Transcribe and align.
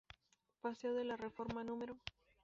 Paseo 0.61 0.95
de 0.95 1.03
la 1.03 1.15
Reforma 1.15 1.63
No. 1.63 1.77